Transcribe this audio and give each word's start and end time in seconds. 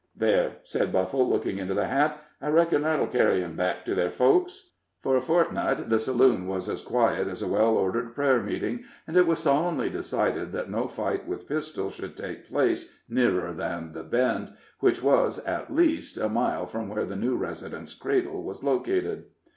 "There," 0.15 0.53
said 0.63 0.91
Buffle, 0.91 1.29
looking 1.29 1.59
into 1.59 1.75
the 1.75 1.85
hat, 1.85 2.19
"I 2.41 2.47
reckon 2.47 2.81
that'll 2.81 3.05
kerry 3.05 3.43
'em 3.43 3.55
back 3.55 3.85
to 3.85 3.93
their 3.93 4.09
folks." 4.09 4.71
For 5.03 5.15
a 5.15 5.21
fortnight 5.21 5.89
the 5.89 5.99
saloon 5.99 6.47
was 6.47 6.67
as 6.67 6.81
quiet 6.81 7.27
as 7.27 7.43
a 7.43 7.47
well 7.47 7.77
ordered 7.77 8.15
prayer 8.15 8.41
meeting, 8.41 8.83
and 9.05 9.15
it 9.15 9.27
was 9.27 9.37
solemnly 9.37 9.91
decided 9.91 10.53
that 10.53 10.71
no 10.71 10.87
fight 10.87 11.27
with 11.27 11.47
pistols 11.47 11.93
should 11.93 12.17
take 12.17 12.47
place 12.49 12.97
nearer 13.07 13.53
than 13.53 13.93
The 13.93 14.01
Bend, 14.01 14.53
which 14.79 15.03
was, 15.03 15.37
at 15.45 15.71
least, 15.71 16.17
a 16.17 16.27
mile 16.29 16.65
from 16.65 16.89
where 16.89 17.05
the 17.05 17.15
new 17.15 17.35
resident's 17.35 17.93
cradle 17.93 18.41
was 18.41 18.63
located. 18.63 19.25